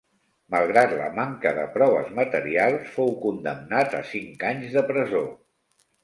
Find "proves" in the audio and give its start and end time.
1.75-2.07